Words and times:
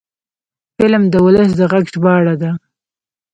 فلم 0.75 1.03
د 1.09 1.15
ولس 1.25 1.49
د 1.59 1.61
غږ 1.71 1.85
ژباړه 1.93 2.35
ده 2.41 2.51